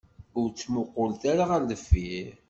[0.39, 2.33] Ur ttmuqulet ara ɣer deffir.